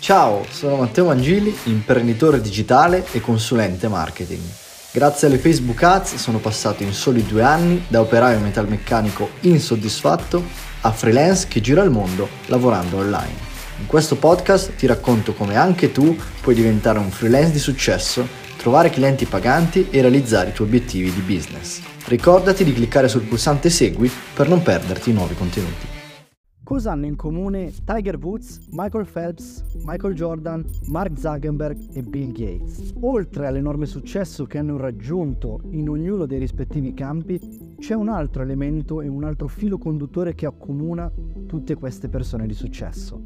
Ciao, 0.00 0.46
sono 0.50 0.76
Matteo 0.76 1.04
Mangili, 1.04 1.54
imprenditore 1.64 2.40
digitale 2.40 3.04
e 3.12 3.20
consulente 3.20 3.86
marketing. 3.86 4.40
Grazie 4.92 5.26
alle 5.26 5.36
Facebook 5.36 5.82
Ads 5.82 6.14
sono 6.14 6.38
passato 6.38 6.82
in 6.82 6.94
soli 6.94 7.22
due 7.22 7.42
anni 7.42 7.84
da 7.86 8.00
operaio 8.00 8.40
metalmeccanico 8.40 9.28
insoddisfatto 9.40 10.42
a 10.80 10.90
freelance 10.90 11.48
che 11.48 11.60
gira 11.60 11.82
il 11.82 11.90
mondo 11.90 12.26
lavorando 12.46 12.96
online. 12.96 13.48
In 13.78 13.86
questo 13.86 14.16
podcast 14.16 14.74
ti 14.74 14.86
racconto 14.86 15.34
come 15.34 15.56
anche 15.56 15.92
tu 15.92 16.16
puoi 16.40 16.54
diventare 16.54 16.98
un 16.98 17.10
freelance 17.10 17.52
di 17.52 17.58
successo, 17.58 18.26
trovare 18.56 18.88
clienti 18.88 19.26
paganti 19.26 19.88
e 19.90 20.00
realizzare 20.00 20.48
i 20.48 20.52
tuoi 20.54 20.68
obiettivi 20.68 21.12
di 21.12 21.20
business. 21.20 21.78
Ricordati 22.06 22.64
di 22.64 22.72
cliccare 22.72 23.06
sul 23.06 23.22
pulsante 23.22 23.68
segui 23.68 24.10
per 24.32 24.48
non 24.48 24.62
perderti 24.62 25.10
i 25.10 25.12
nuovi 25.12 25.34
contenuti. 25.34 25.99
Cosa 26.70 26.92
hanno 26.92 27.06
in 27.06 27.16
comune 27.16 27.72
Tiger 27.84 28.16
Woods, 28.16 28.68
Michael 28.70 29.04
Phelps, 29.04 29.64
Michael 29.82 30.14
Jordan, 30.14 30.64
Mark 30.86 31.18
Zuckerberg 31.18 31.76
e 31.94 32.04
Bill 32.04 32.30
Gates? 32.30 32.94
Oltre 33.00 33.48
all'enorme 33.48 33.86
successo 33.86 34.44
che 34.44 34.58
hanno 34.58 34.76
raggiunto 34.76 35.62
in 35.70 35.88
ognuno 35.88 36.26
dei 36.26 36.38
rispettivi 36.38 36.94
campi, 36.94 37.74
c'è 37.76 37.94
un 37.94 38.08
altro 38.08 38.42
elemento 38.42 39.00
e 39.00 39.08
un 39.08 39.24
altro 39.24 39.48
filo 39.48 39.78
conduttore 39.78 40.36
che 40.36 40.46
accomuna 40.46 41.10
tutte 41.48 41.74
queste 41.74 42.08
persone 42.08 42.46
di 42.46 42.54
successo. 42.54 43.20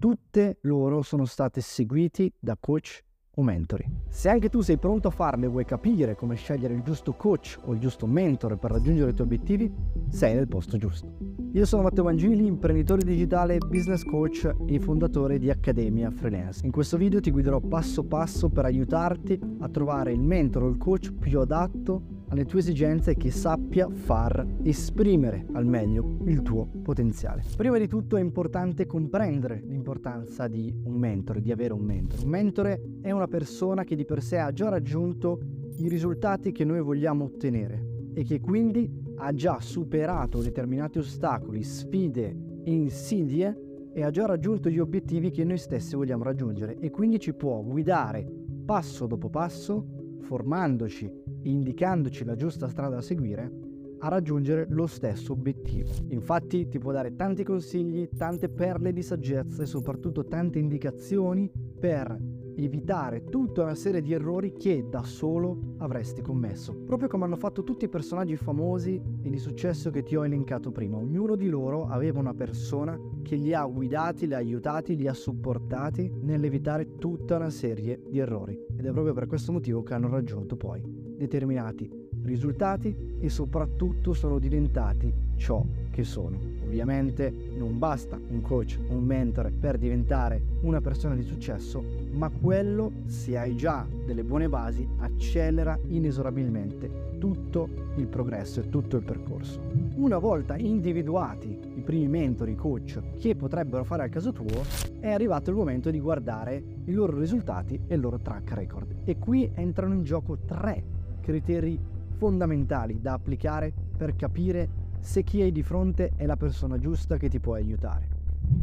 Tutte 0.00 0.58
loro 0.62 1.02
sono 1.02 1.24
state 1.24 1.60
seguiti 1.60 2.32
da 2.36 2.56
coach 2.58 3.04
o 3.36 3.42
mentori. 3.44 3.88
Se 4.08 4.28
anche 4.28 4.48
tu 4.48 4.60
sei 4.60 4.76
pronto 4.76 5.06
a 5.06 5.12
farle 5.12 5.46
e 5.46 5.48
vuoi 5.48 5.64
capire 5.64 6.16
come 6.16 6.34
scegliere 6.34 6.74
il 6.74 6.82
giusto 6.82 7.12
coach 7.12 7.60
o 7.62 7.74
il 7.74 7.78
giusto 7.78 8.06
mentore 8.06 8.56
per 8.56 8.72
raggiungere 8.72 9.12
i 9.12 9.14
tuoi 9.14 9.28
obiettivi, 9.28 9.72
sei 10.08 10.34
nel 10.34 10.48
posto 10.48 10.76
giusto. 10.76 11.37
Io 11.52 11.64
sono 11.64 11.82
Matteo 11.82 12.04
Vangili, 12.04 12.44
imprenditore 12.44 13.02
digitale, 13.02 13.56
business 13.56 14.04
coach 14.04 14.54
e 14.66 14.78
fondatore 14.78 15.38
di 15.38 15.48
Accademia 15.48 16.10
Freelance. 16.10 16.64
In 16.66 16.70
questo 16.70 16.98
video 16.98 17.20
ti 17.20 17.30
guiderò 17.30 17.58
passo 17.58 18.04
passo 18.04 18.50
per 18.50 18.66
aiutarti 18.66 19.40
a 19.60 19.68
trovare 19.70 20.12
il 20.12 20.20
mentore 20.20 20.66
o 20.66 20.68
il 20.68 20.76
coach 20.76 21.10
più 21.10 21.40
adatto 21.40 22.02
alle 22.28 22.44
tue 22.44 22.58
esigenze 22.58 23.12
e 23.12 23.16
che 23.16 23.30
sappia 23.30 23.88
far 23.90 24.46
esprimere 24.62 25.46
al 25.52 25.64
meglio 25.64 26.18
il 26.26 26.42
tuo 26.42 26.68
potenziale. 26.82 27.42
Prima 27.56 27.78
di 27.78 27.88
tutto 27.88 28.18
è 28.18 28.20
importante 28.20 28.84
comprendere 28.84 29.62
l'importanza 29.66 30.48
di 30.48 30.70
un 30.84 30.96
mentore, 30.96 31.40
di 31.40 31.50
avere 31.50 31.72
un 31.72 31.82
mentore. 31.82 32.22
Un 32.22 32.28
mentore 32.28 32.82
è 33.00 33.10
una 33.10 33.26
persona 33.26 33.84
che 33.84 33.96
di 33.96 34.04
per 34.04 34.22
sé 34.22 34.36
ha 34.36 34.52
già 34.52 34.68
raggiunto 34.68 35.40
i 35.78 35.88
risultati 35.88 36.52
che 36.52 36.66
noi 36.66 36.82
vogliamo 36.82 37.24
ottenere 37.24 38.10
e 38.12 38.22
che 38.24 38.38
quindi 38.38 39.06
ha 39.18 39.32
già 39.32 39.60
superato 39.60 40.40
determinati 40.40 40.98
ostacoli, 40.98 41.62
sfide 41.62 42.36
e 42.64 42.72
insidie 42.72 43.90
e 43.92 44.02
ha 44.02 44.10
già 44.10 44.26
raggiunto 44.26 44.68
gli 44.68 44.78
obiettivi 44.78 45.30
che 45.30 45.44
noi 45.44 45.58
stessi 45.58 45.96
vogliamo 45.96 46.22
raggiungere 46.22 46.78
e 46.78 46.90
quindi 46.90 47.18
ci 47.18 47.34
può 47.34 47.60
guidare 47.62 48.26
passo 48.64 49.06
dopo 49.06 49.28
passo 49.28 49.84
formandoci 50.20 51.10
indicandoci 51.42 52.24
la 52.24 52.36
giusta 52.36 52.68
strada 52.68 52.96
da 52.96 53.00
seguire 53.00 53.66
a 54.00 54.08
raggiungere 54.08 54.66
lo 54.68 54.86
stesso 54.86 55.32
obiettivo. 55.32 55.90
Infatti 56.10 56.68
ti 56.68 56.78
può 56.78 56.92
dare 56.92 57.16
tanti 57.16 57.42
consigli, 57.42 58.08
tante 58.16 58.48
perle 58.48 58.92
di 58.92 59.02
saggezza 59.02 59.62
e 59.62 59.66
soprattutto 59.66 60.24
tante 60.24 60.58
indicazioni 60.58 61.50
per 61.78 62.16
evitare 62.64 63.24
tutta 63.24 63.62
una 63.62 63.74
serie 63.74 64.02
di 64.02 64.12
errori 64.12 64.52
che 64.52 64.86
da 64.88 65.02
solo 65.02 65.74
avresti 65.78 66.22
commesso. 66.22 66.74
Proprio 66.74 67.08
come 67.08 67.24
hanno 67.24 67.36
fatto 67.36 67.62
tutti 67.62 67.84
i 67.84 67.88
personaggi 67.88 68.36
famosi 68.36 69.00
e 69.22 69.30
di 69.30 69.38
successo 69.38 69.90
che 69.90 70.02
ti 70.02 70.16
ho 70.16 70.24
elencato 70.24 70.70
prima. 70.70 70.96
Ognuno 70.96 71.36
di 71.36 71.48
loro 71.48 71.86
aveva 71.86 72.18
una 72.18 72.34
persona 72.34 72.98
che 73.22 73.36
li 73.36 73.54
ha 73.54 73.64
guidati, 73.64 74.26
li 74.26 74.34
ha 74.34 74.38
aiutati, 74.38 74.96
li 74.96 75.06
ha 75.06 75.14
supportati 75.14 76.10
nell'evitare 76.22 76.96
tutta 76.96 77.36
una 77.36 77.50
serie 77.50 78.00
di 78.08 78.18
errori. 78.18 78.58
Ed 78.76 78.84
è 78.86 78.90
proprio 78.90 79.14
per 79.14 79.26
questo 79.26 79.52
motivo 79.52 79.82
che 79.82 79.94
hanno 79.94 80.08
raggiunto 80.08 80.56
poi 80.56 80.82
determinati 81.16 82.06
risultati 82.22 82.94
e 83.20 83.28
soprattutto 83.28 84.12
sono 84.12 84.38
diventati 84.38 85.12
ciò 85.36 85.64
che 85.90 86.04
sono. 86.04 86.38
Ovviamente 86.64 87.32
non 87.56 87.78
basta 87.78 88.18
un 88.28 88.40
coach, 88.42 88.78
un 88.88 89.02
mentore 89.02 89.50
per 89.50 89.78
diventare 89.78 90.42
una 90.62 90.80
persona 90.80 91.14
di 91.14 91.22
successo, 91.22 91.82
ma 92.18 92.30
quello, 92.30 92.90
se 93.06 93.38
hai 93.38 93.54
già 93.54 93.86
delle 94.04 94.24
buone 94.24 94.48
basi, 94.48 94.86
accelera 94.98 95.78
inesorabilmente 95.86 97.16
tutto 97.18 97.68
il 97.96 98.08
progresso 98.08 98.58
e 98.58 98.68
tutto 98.68 98.96
il 98.96 99.04
percorso. 99.04 99.60
Una 99.94 100.18
volta 100.18 100.56
individuati 100.56 101.56
i 101.76 101.80
primi 101.82 102.08
mentori, 102.08 102.56
coach 102.56 103.00
che 103.18 103.36
potrebbero 103.36 103.84
fare 103.84 104.02
al 104.02 104.08
caso 104.08 104.32
tuo, 104.32 104.64
è 104.98 105.12
arrivato 105.12 105.50
il 105.50 105.56
momento 105.56 105.90
di 105.90 106.00
guardare 106.00 106.60
i 106.86 106.92
loro 106.92 107.16
risultati 107.16 107.80
e 107.86 107.94
il 107.94 108.00
loro 108.00 108.18
track 108.18 108.52
record. 108.52 108.94
E 109.04 109.16
qui 109.16 109.48
entrano 109.54 109.94
in 109.94 110.02
gioco 110.02 110.38
tre 110.44 110.82
criteri 111.20 111.78
fondamentali 112.16 113.00
da 113.00 113.12
applicare 113.12 113.72
per 113.96 114.16
capire 114.16 114.68
se 114.98 115.22
chi 115.22 115.40
hai 115.40 115.52
di 115.52 115.62
fronte 115.62 116.10
è 116.16 116.26
la 116.26 116.36
persona 116.36 116.78
giusta 116.78 117.16
che 117.16 117.28
ti 117.28 117.38
può 117.38 117.54
aiutare. 117.54 118.08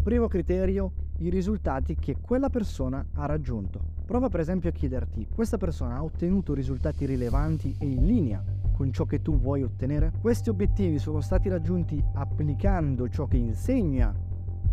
Primo 0.03 0.27
criterio, 0.27 0.91
i 1.19 1.29
risultati 1.29 1.95
che 1.95 2.17
quella 2.19 2.49
persona 2.49 3.05
ha 3.13 3.25
raggiunto. 3.25 3.79
Prova 4.05 4.29
per 4.29 4.39
esempio 4.39 4.69
a 4.69 4.73
chiederti, 4.73 5.27
questa 5.33 5.57
persona 5.57 5.95
ha 5.95 6.03
ottenuto 6.03 6.53
risultati 6.53 7.05
rilevanti 7.05 7.75
e 7.79 7.85
in 7.85 8.05
linea 8.05 8.43
con 8.75 8.91
ciò 8.91 9.05
che 9.05 9.21
tu 9.21 9.39
vuoi 9.39 9.63
ottenere? 9.63 10.11
Questi 10.19 10.49
obiettivi 10.49 10.99
sono 10.99 11.21
stati 11.21 11.47
raggiunti 11.49 12.03
applicando 12.13 13.07
ciò 13.07 13.25
che 13.25 13.37
insegna 13.37 14.13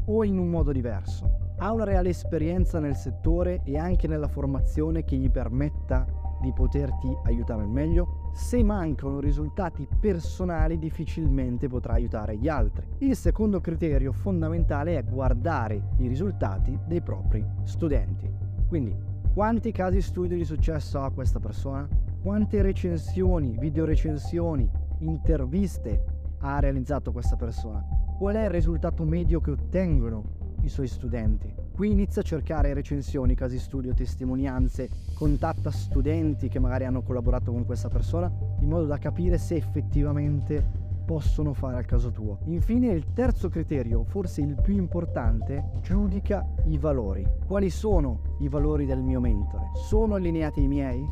o 0.04 0.24
in 0.24 0.38
un 0.38 0.50
modo 0.50 0.72
diverso? 0.72 1.54
Ha 1.58 1.70
una 1.72 1.84
reale 1.84 2.08
esperienza 2.08 2.80
nel 2.80 2.96
settore 2.96 3.62
e 3.64 3.78
anche 3.78 4.08
nella 4.08 4.26
formazione 4.26 5.04
che 5.04 5.16
gli 5.16 5.30
permetta 5.30 6.04
di 6.42 6.52
poterti 6.52 7.16
aiutare 7.24 7.62
al 7.62 7.68
meglio? 7.68 8.30
Se 8.34 8.62
mancano 8.62 9.20
risultati 9.20 9.86
personali 10.00 10.78
difficilmente 10.78 11.68
potrà 11.68 11.94
aiutare 11.94 12.36
gli 12.36 12.48
altri. 12.48 12.84
Il 12.98 13.16
secondo 13.16 13.60
criterio 13.60 14.12
fondamentale 14.12 14.98
è 14.98 15.04
guardare 15.04 15.90
i 15.98 16.08
risultati 16.08 16.76
dei 16.86 17.00
propri 17.00 17.46
studenti. 17.62 18.28
Quindi, 18.68 18.94
quanti 19.32 19.70
casi 19.70 20.02
studio 20.02 20.36
di 20.36 20.44
successo 20.44 21.00
ha 21.00 21.12
questa 21.12 21.38
persona? 21.38 21.88
Quante 22.20 22.60
recensioni, 22.60 23.56
video 23.58 23.84
recensioni, 23.84 24.68
interviste 24.98 26.04
ha 26.40 26.58
realizzato 26.58 27.12
questa 27.12 27.36
persona? 27.36 27.84
Qual 28.18 28.34
è 28.34 28.44
il 28.44 28.50
risultato 28.50 29.04
medio 29.04 29.40
che 29.40 29.52
ottengono 29.52 30.41
i 30.62 30.68
suoi 30.68 30.88
studenti. 30.88 31.52
Qui 31.74 31.90
inizia 31.90 32.22
a 32.22 32.24
cercare 32.24 32.74
recensioni, 32.74 33.34
casi 33.34 33.58
studio, 33.58 33.94
testimonianze, 33.94 34.88
contatta 35.14 35.70
studenti 35.70 36.48
che 36.48 36.58
magari 36.58 36.84
hanno 36.84 37.02
collaborato 37.02 37.52
con 37.52 37.64
questa 37.64 37.88
persona 37.88 38.30
in 38.60 38.68
modo 38.68 38.86
da 38.86 38.98
capire 38.98 39.38
se 39.38 39.56
effettivamente 39.56 40.90
possono 41.04 41.52
fare 41.52 41.76
al 41.76 41.84
caso 41.84 42.10
tuo. 42.10 42.38
Infine 42.44 42.88
il 42.88 43.12
terzo 43.12 43.48
criterio, 43.48 44.04
forse 44.04 44.40
il 44.40 44.56
più 44.60 44.76
importante, 44.76 45.72
giudica 45.82 46.46
i 46.64 46.78
valori. 46.78 47.26
Quali 47.46 47.70
sono 47.70 48.36
i 48.40 48.48
valori 48.48 48.86
del 48.86 49.02
mio 49.02 49.20
mentore? 49.20 49.70
Sono 49.74 50.14
allineati 50.14 50.60
ai 50.60 50.68
miei? 50.68 51.04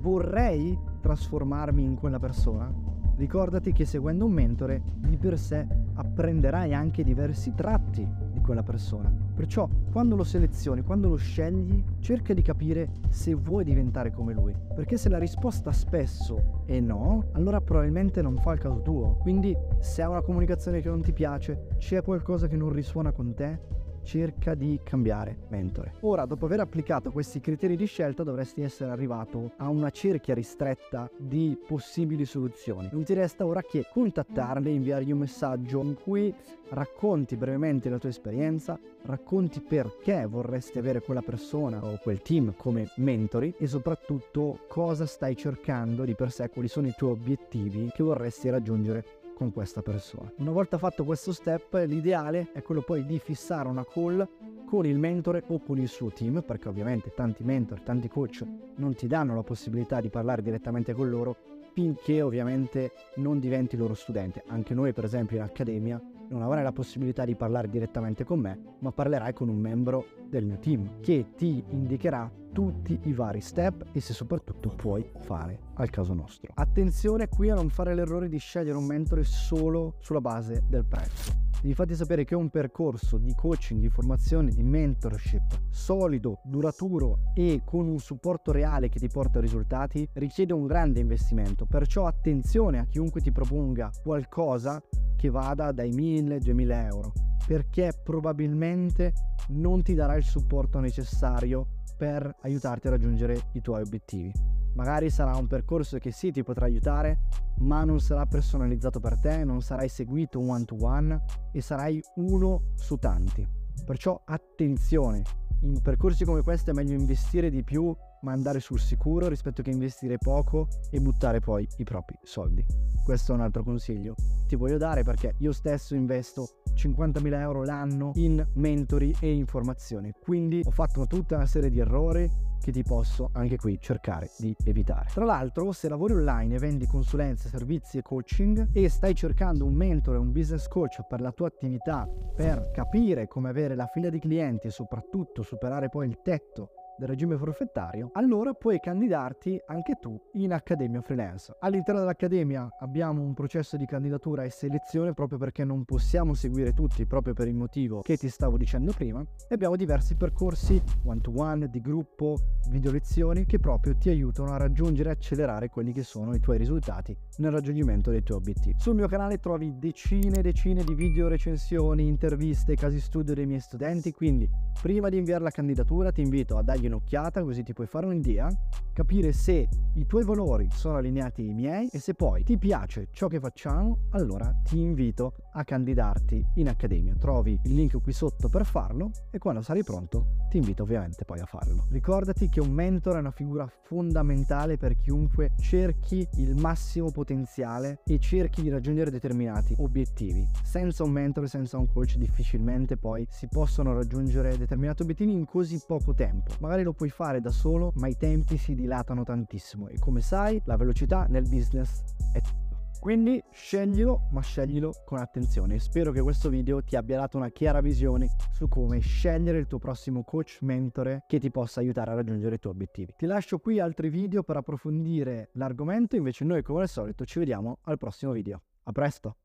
Vorrei 0.00 0.78
trasformarmi 1.00 1.82
in 1.82 1.96
quella 1.96 2.18
persona? 2.18 2.72
Ricordati 3.16 3.72
che 3.72 3.84
seguendo 3.84 4.26
un 4.26 4.32
mentore 4.32 4.80
di 4.96 5.16
per 5.16 5.36
sé 5.38 5.66
apprenderai 5.94 6.72
anche 6.72 7.02
diversi 7.02 7.52
tratti 7.56 8.06
quella 8.48 8.62
persona. 8.62 9.12
Perciò 9.34 9.68
quando 9.92 10.16
lo 10.16 10.24
selezioni, 10.24 10.80
quando 10.80 11.10
lo 11.10 11.16
scegli, 11.16 11.84
cerca 12.00 12.32
di 12.32 12.40
capire 12.40 12.88
se 13.10 13.34
vuoi 13.34 13.62
diventare 13.62 14.10
come 14.10 14.32
lui. 14.32 14.54
Perché 14.74 14.96
se 14.96 15.10
la 15.10 15.18
risposta 15.18 15.70
spesso 15.70 16.62
è 16.64 16.80
no, 16.80 17.24
allora 17.32 17.60
probabilmente 17.60 18.22
non 18.22 18.38
fa 18.38 18.54
il 18.54 18.58
caso 18.58 18.80
tuo. 18.80 19.18
Quindi 19.20 19.54
se 19.80 20.00
ha 20.00 20.08
una 20.08 20.22
comunicazione 20.22 20.80
che 20.80 20.88
non 20.88 21.02
ti 21.02 21.12
piace, 21.12 21.66
c'è 21.76 22.02
qualcosa 22.02 22.46
che 22.48 22.56
non 22.56 22.72
risuona 22.72 23.12
con 23.12 23.34
te, 23.34 23.76
cerca 24.02 24.54
di 24.54 24.80
cambiare 24.82 25.46
mentore. 25.48 25.94
Ora, 26.00 26.24
dopo 26.24 26.46
aver 26.46 26.60
applicato 26.60 27.10
questi 27.10 27.40
criteri 27.40 27.76
di 27.76 27.86
scelta, 27.86 28.22
dovresti 28.22 28.62
essere 28.62 28.90
arrivato 28.90 29.52
a 29.56 29.68
una 29.68 29.90
cerchia 29.90 30.34
ristretta 30.34 31.10
di 31.16 31.58
possibili 31.66 32.24
soluzioni. 32.24 32.88
Non 32.92 33.04
ti 33.04 33.14
resta 33.14 33.46
ora 33.46 33.62
che 33.62 33.86
contattarli, 33.92 34.74
inviargli 34.74 35.12
un 35.12 35.18
messaggio 35.18 35.82
in 35.82 35.94
cui 35.94 36.34
racconti 36.70 37.36
brevemente 37.36 37.88
la 37.88 37.98
tua 37.98 38.10
esperienza, 38.10 38.78
racconti 39.02 39.60
perché 39.60 40.26
vorresti 40.26 40.78
avere 40.78 41.00
quella 41.00 41.22
persona 41.22 41.82
o 41.84 41.98
quel 42.02 42.20
team 42.20 42.54
come 42.56 42.90
mentori 42.96 43.54
e 43.58 43.66
soprattutto 43.66 44.60
cosa 44.68 45.06
stai 45.06 45.36
cercando 45.36 46.04
di 46.04 46.14
per 46.14 46.30
sé, 46.30 46.48
quali 46.50 46.68
sono 46.68 46.86
i 46.88 46.94
tuoi 46.96 47.12
obiettivi 47.12 47.90
che 47.94 48.02
vorresti 48.02 48.50
raggiungere 48.50 49.04
con 49.38 49.52
questa 49.52 49.82
persona. 49.82 50.32
Una 50.38 50.50
volta 50.50 50.78
fatto 50.78 51.04
questo 51.04 51.32
step, 51.32 51.84
l'ideale 51.86 52.48
è 52.52 52.60
quello 52.60 52.82
poi 52.82 53.06
di 53.06 53.20
fissare 53.20 53.68
una 53.68 53.84
call 53.84 54.26
con 54.66 54.84
il 54.84 54.98
mentore 54.98 55.44
o 55.46 55.60
con 55.60 55.78
il 55.78 55.86
suo 55.86 56.10
team, 56.10 56.42
perché 56.42 56.68
ovviamente 56.68 57.12
tanti 57.14 57.44
mentor, 57.44 57.80
tanti 57.82 58.08
coach 58.08 58.44
non 58.74 58.94
ti 58.94 59.06
danno 59.06 59.36
la 59.36 59.44
possibilità 59.44 60.00
di 60.00 60.10
parlare 60.10 60.42
direttamente 60.42 60.92
con 60.92 61.08
loro 61.08 61.36
finché 61.72 62.20
ovviamente 62.20 62.90
non 63.16 63.38
diventi 63.38 63.76
loro 63.76 63.94
studente. 63.94 64.42
Anche 64.48 64.74
noi 64.74 64.92
per 64.92 65.04
esempio 65.04 65.36
in 65.36 65.44
accademia 65.44 66.02
non 66.28 66.42
avrai 66.42 66.62
la 66.62 66.72
possibilità 66.72 67.24
di 67.24 67.34
parlare 67.34 67.68
direttamente 67.68 68.24
con 68.24 68.40
me, 68.40 68.76
ma 68.80 68.92
parlerai 68.92 69.32
con 69.32 69.48
un 69.48 69.58
membro 69.58 70.06
del 70.28 70.44
mio 70.44 70.58
team 70.58 71.00
che 71.00 71.32
ti 71.36 71.62
indicherà 71.68 72.30
tutti 72.52 72.98
i 73.04 73.12
vari 73.12 73.40
step 73.40 73.86
e 73.92 74.00
se 74.00 74.12
soprattutto 74.12 74.70
puoi 74.70 75.08
fare 75.20 75.58
al 75.74 75.90
caso 75.90 76.14
nostro. 76.14 76.50
Attenzione 76.54 77.28
qui 77.28 77.50
a 77.50 77.54
non 77.54 77.68
fare 77.70 77.94
l'errore 77.94 78.28
di 78.28 78.38
scegliere 78.38 78.76
un 78.76 78.86
mentore 78.86 79.24
solo 79.24 79.96
sulla 80.00 80.20
base 80.20 80.64
del 80.68 80.84
prezzo. 80.84 81.47
Devi 81.60 81.74
farti 81.74 81.96
sapere 81.96 82.24
che 82.24 82.36
un 82.36 82.50
percorso 82.50 83.18
di 83.18 83.34
coaching, 83.34 83.80
di 83.80 83.88
formazione, 83.88 84.52
di 84.52 84.62
mentorship 84.62 85.42
solido, 85.70 86.40
duraturo 86.44 87.32
e 87.34 87.62
con 87.64 87.88
un 87.88 87.98
supporto 87.98 88.52
reale 88.52 88.88
che 88.88 89.00
ti 89.00 89.08
porta 89.08 89.38
a 89.38 89.40
risultati 89.40 90.08
richiede 90.14 90.52
un 90.52 90.66
grande 90.66 91.00
investimento. 91.00 91.66
Perciò 91.66 92.06
attenzione 92.06 92.78
a 92.78 92.86
chiunque 92.86 93.20
ti 93.20 93.32
proponga 93.32 93.90
qualcosa 94.04 94.80
che 95.16 95.30
vada 95.30 95.72
dai 95.72 95.90
1000-2000 95.90 96.84
euro, 96.86 97.12
perché 97.44 97.90
probabilmente 98.04 99.12
non 99.48 99.82
ti 99.82 99.94
darà 99.94 100.14
il 100.14 100.22
supporto 100.22 100.78
necessario 100.78 101.66
per 101.96 102.36
aiutarti 102.42 102.86
a 102.86 102.90
raggiungere 102.90 103.48
i 103.54 103.60
tuoi 103.60 103.82
obiettivi. 103.82 104.57
Magari 104.78 105.10
sarà 105.10 105.34
un 105.34 105.48
percorso 105.48 105.98
che 105.98 106.12
sì 106.12 106.30
ti 106.30 106.44
potrà 106.44 106.66
aiutare, 106.66 107.22
ma 107.58 107.82
non 107.82 107.98
sarà 107.98 108.26
personalizzato 108.26 109.00
per 109.00 109.18
te, 109.18 109.42
non 109.42 109.60
sarai 109.60 109.88
seguito 109.88 110.38
one 110.38 110.64
to 110.64 110.76
one 110.78 111.20
e 111.50 111.60
sarai 111.60 112.00
uno 112.14 112.74
su 112.76 112.94
tanti. 112.94 113.44
Perciò 113.84 114.22
attenzione, 114.24 115.22
in 115.62 115.82
percorsi 115.82 116.24
come 116.24 116.42
questo 116.42 116.70
è 116.70 116.74
meglio 116.74 116.96
investire 116.96 117.50
di 117.50 117.64
più 117.64 117.92
ma 118.20 118.30
andare 118.30 118.60
sul 118.60 118.78
sicuro 118.78 119.26
rispetto 119.26 119.62
che 119.62 119.70
investire 119.70 120.16
poco 120.16 120.68
e 120.90 121.00
buttare 121.00 121.40
poi 121.40 121.66
i 121.78 121.84
propri 121.84 122.16
soldi. 122.22 122.64
Questo 123.04 123.32
è 123.32 123.34
un 123.34 123.40
altro 123.40 123.64
consiglio 123.64 124.14
che 124.14 124.46
ti 124.46 124.54
voglio 124.54 124.78
dare 124.78 125.02
perché 125.02 125.34
io 125.38 125.50
stesso 125.50 125.96
investo 125.96 126.60
50.000 126.74 127.32
euro 127.40 127.64
l'anno 127.64 128.12
in 128.14 128.46
mentori 128.54 129.12
e 129.18 129.32
informazioni, 129.32 130.12
quindi 130.20 130.62
ho 130.64 130.70
fatto 130.70 131.04
tutta 131.08 131.34
una 131.34 131.46
serie 131.46 131.70
di 131.70 131.80
errori 131.80 132.30
che 132.60 132.72
ti 132.72 132.82
posso 132.82 133.30
anche 133.32 133.56
qui 133.56 133.78
cercare 133.80 134.30
di 134.38 134.54
evitare. 134.64 135.08
Tra 135.12 135.24
l'altro, 135.24 135.72
se 135.72 135.88
lavori 135.88 136.14
online 136.14 136.56
e 136.56 136.58
vendi 136.58 136.86
consulenze, 136.86 137.48
servizi 137.48 137.98
e 137.98 138.02
coaching 138.02 138.68
e 138.72 138.88
stai 138.88 139.14
cercando 139.14 139.64
un 139.64 139.74
mentore, 139.74 140.18
un 140.18 140.32
business 140.32 140.66
coach 140.68 141.02
per 141.08 141.20
la 141.20 141.32
tua 141.32 141.48
attività, 141.48 142.08
per 142.34 142.70
capire 142.72 143.26
come 143.26 143.48
avere 143.48 143.74
la 143.74 143.86
fila 143.86 144.08
di 144.08 144.18
clienti 144.18 144.66
e 144.66 144.70
soprattutto 144.70 145.42
superare 145.42 145.88
poi 145.88 146.08
il 146.08 146.20
tetto 146.22 146.77
del 146.98 147.08
regime 147.08 147.36
forfettario, 147.36 148.10
allora 148.14 148.52
puoi 148.52 148.80
candidarti 148.80 149.60
anche 149.66 149.94
tu 150.00 150.20
in 150.32 150.52
Accademia 150.52 151.00
Freelance. 151.00 151.56
All'interno 151.60 152.00
dell'Accademia 152.00 152.68
abbiamo 152.80 153.22
un 153.22 153.34
processo 153.34 153.76
di 153.76 153.86
candidatura 153.86 154.42
e 154.42 154.50
selezione 154.50 155.14
proprio 155.14 155.38
perché 155.38 155.64
non 155.64 155.84
possiamo 155.84 156.34
seguire 156.34 156.72
tutti 156.72 157.06
proprio 157.06 157.34
per 157.34 157.46
il 157.46 157.54
motivo 157.54 158.02
che 158.02 158.16
ti 158.16 158.28
stavo 158.28 158.56
dicendo 158.56 158.92
prima 158.92 159.20
e 159.20 159.54
abbiamo 159.54 159.76
diversi 159.76 160.16
percorsi 160.16 160.82
one 161.04 161.20
to 161.20 161.32
one, 161.34 161.68
di 161.70 161.80
gruppo, 161.80 162.36
video 162.70 162.90
lezioni 162.90 163.46
che 163.46 163.60
proprio 163.60 163.94
ti 163.96 164.08
aiutano 164.08 164.52
a 164.52 164.56
raggiungere 164.56 165.10
e 165.10 165.12
accelerare 165.12 165.68
quelli 165.68 165.92
che 165.92 166.02
sono 166.02 166.34
i 166.34 166.40
tuoi 166.40 166.58
risultati 166.58 167.16
nel 167.36 167.52
raggiungimento 167.52 168.10
dei 168.10 168.22
tuoi 168.22 168.38
obiettivi. 168.38 168.74
Sul 168.78 168.96
mio 168.96 169.06
canale 169.06 169.38
trovi 169.38 169.78
decine 169.78 170.38
e 170.38 170.42
decine 170.42 170.82
di 170.82 170.94
video 170.94 171.28
recensioni, 171.28 172.06
interviste, 172.06 172.74
casi 172.74 173.00
studio 173.00 173.34
dei 173.34 173.46
miei 173.46 173.60
studenti, 173.60 174.12
quindi 174.12 174.48
prima 174.82 175.08
di 175.08 175.16
inviare 175.16 175.44
la 175.44 175.50
candidatura 175.50 176.10
ti 176.10 176.22
invito 176.22 176.56
a 176.56 176.62
dargli 176.62 176.87
un'occhiata 176.88 177.42
così 177.42 177.62
ti 177.62 177.72
puoi 177.72 177.86
fare 177.86 178.06
un'idea, 178.06 178.48
capire 178.92 179.32
se 179.32 179.68
i 179.94 180.06
tuoi 180.06 180.24
valori 180.24 180.68
sono 180.72 180.96
allineati 180.96 181.42
ai 181.42 181.54
miei 181.54 181.88
e 181.92 181.98
se 181.98 182.14
poi 182.14 182.42
ti 182.42 182.58
piace 182.58 183.08
ciò 183.12 183.28
che 183.28 183.40
facciamo, 183.40 184.08
allora 184.10 184.52
ti 184.64 184.80
invito 184.80 185.34
a 185.52 185.64
candidarti 185.64 186.44
in 186.56 186.68
accademia. 186.68 187.14
Trovi 187.18 187.58
il 187.64 187.74
link 187.74 188.00
qui 188.02 188.12
sotto 188.12 188.48
per 188.48 188.64
farlo 188.64 189.10
e 189.30 189.38
quando 189.38 189.62
sarai 189.62 189.84
pronto 189.84 190.46
ti 190.48 190.56
invito 190.56 190.82
ovviamente 190.82 191.24
poi 191.24 191.40
a 191.40 191.46
farlo. 191.46 191.86
Ricordati 191.90 192.48
che 192.48 192.60
un 192.60 192.70
mentore 192.70 193.18
è 193.18 193.20
una 193.20 193.30
figura 193.30 193.70
fondamentale 193.84 194.76
per 194.76 194.96
chiunque 194.96 195.52
cerchi 195.60 196.26
il 196.36 196.56
massimo 196.56 197.10
potenziale 197.10 198.00
e 198.04 198.18
cerchi 198.18 198.62
di 198.62 198.68
raggiungere 198.68 199.10
determinati 199.10 199.74
obiettivi. 199.78 200.46
Senza 200.62 201.04
un 201.04 201.10
mentore, 201.10 201.48
senza 201.48 201.78
un 201.78 201.90
coach 201.92 202.16
difficilmente 202.16 202.96
poi 202.96 203.26
si 203.30 203.48
possono 203.48 203.94
raggiungere 203.94 204.56
determinati 204.56 205.02
obiettivi 205.02 205.32
in 205.32 205.44
così 205.44 205.80
poco 205.86 206.14
tempo. 206.14 206.52
Magari 206.78 206.84
lo 206.84 206.92
puoi 206.92 207.10
fare 207.10 207.40
da 207.40 207.50
solo, 207.50 207.92
ma 207.96 208.06
i 208.06 208.16
tempi 208.16 208.56
si 208.56 208.74
dilatano 208.74 209.24
tantissimo 209.24 209.88
e 209.88 209.98
come 209.98 210.20
sai 210.20 210.60
la 210.64 210.76
velocità 210.76 211.26
nel 211.28 211.42
business 211.42 212.04
è 212.32 212.40
tutto. 212.40 212.76
Quindi 213.00 213.42
sceglilo, 213.50 214.28
ma 214.30 214.40
sceglilo 214.42 214.92
con 215.04 215.18
attenzione. 215.18 215.80
Spero 215.80 216.12
che 216.12 216.20
questo 216.20 216.48
video 216.48 216.82
ti 216.82 216.94
abbia 216.94 217.18
dato 217.18 217.36
una 217.36 217.48
chiara 217.48 217.80
visione 217.80 218.28
su 218.52 218.68
come 218.68 219.00
scegliere 219.00 219.58
il 219.58 219.66
tuo 219.66 219.78
prossimo 219.78 220.22
coach 220.22 220.58
mentore 220.60 221.24
che 221.26 221.40
ti 221.40 221.50
possa 221.50 221.80
aiutare 221.80 222.12
a 222.12 222.14
raggiungere 222.14 222.56
i 222.56 222.58
tuoi 222.58 222.74
obiettivi. 222.74 223.14
Ti 223.16 223.26
lascio 223.26 223.58
qui 223.58 223.80
altri 223.80 224.08
video 224.08 224.44
per 224.44 224.56
approfondire 224.56 225.50
l'argomento, 225.54 226.14
invece 226.14 226.44
noi 226.44 226.62
come 226.62 226.82
al 226.82 226.88
solito 226.88 227.24
ci 227.24 227.40
vediamo 227.40 227.78
al 227.82 227.98
prossimo 227.98 228.30
video. 228.30 228.62
A 228.84 228.92
presto! 228.92 229.36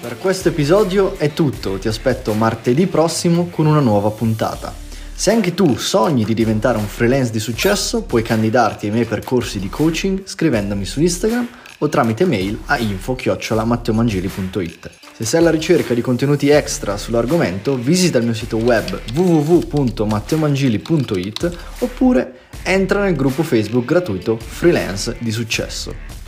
Per 0.00 0.16
questo 0.16 0.48
episodio 0.48 1.18
è 1.18 1.34
tutto, 1.34 1.78
ti 1.78 1.86
aspetto 1.86 2.32
martedì 2.32 2.86
prossimo 2.86 3.48
con 3.50 3.66
una 3.66 3.80
nuova 3.80 4.08
puntata. 4.08 4.72
Se 5.14 5.30
anche 5.30 5.52
tu 5.52 5.76
sogni 5.76 6.24
di 6.24 6.32
diventare 6.32 6.78
un 6.78 6.86
freelance 6.86 7.30
di 7.30 7.38
successo, 7.38 8.00
puoi 8.00 8.22
candidarti 8.22 8.86
ai 8.86 8.92
miei 8.92 9.04
percorsi 9.04 9.58
di 9.58 9.68
coaching 9.68 10.22
scrivendomi 10.24 10.86
su 10.86 11.02
Instagram 11.02 11.46
o 11.76 11.88
tramite 11.90 12.24
mail 12.24 12.60
a 12.64 12.78
info-matteomangeli.it. 12.78 14.90
Se 15.18 15.24
sei 15.26 15.40
alla 15.40 15.50
ricerca 15.50 15.92
di 15.92 16.00
contenuti 16.00 16.48
extra 16.48 16.96
sull'argomento, 16.96 17.76
visita 17.76 18.16
il 18.16 18.24
mio 18.24 18.32
sito 18.32 18.56
web 18.56 18.98
www.matteomangeli.it 19.14 21.58
oppure 21.80 22.38
entra 22.62 23.02
nel 23.02 23.16
gruppo 23.16 23.42
Facebook 23.42 23.84
gratuito 23.84 24.38
Freelance 24.38 25.16
di 25.18 25.30
Successo. 25.30 26.19